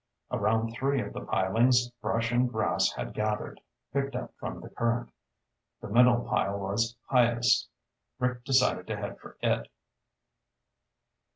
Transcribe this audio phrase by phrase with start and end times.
[0.31, 3.61] Around three of the pilings brush and grass had gathered,
[3.93, 5.11] picked up from the current.
[5.79, 7.69] The middle pile was highest.
[8.17, 9.67] Rick decided to head for it.